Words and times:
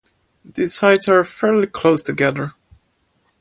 These 0.43 0.73
sites 0.73 1.07
are 1.07 1.23
fairly 1.23 1.67
close 1.67 2.01
together. 2.01 2.53